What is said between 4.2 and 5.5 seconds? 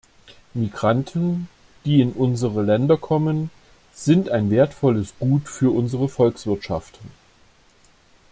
ein wertvolles Gut